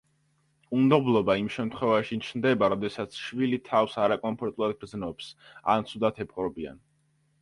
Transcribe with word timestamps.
უნდობლობა 0.77 1.35
იმ 1.41 1.49
შემთხვევაში 1.55 2.17
ჩნდება, 2.29 2.69
როდესაც 2.75 3.19
ჩვილი 3.25 3.61
თავს 3.69 3.99
არაკომფორტულად 4.07 4.77
გრძნობს 4.81 5.33
ან 5.75 5.87
ცუდად 5.93 6.25
ეპყრობიან. 6.27 6.83